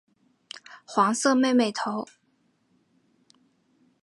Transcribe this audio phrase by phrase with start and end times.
[0.83, 2.07] 黄色妹妹头。